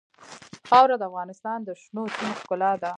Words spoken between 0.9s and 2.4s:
د افغانستان د شنو سیمو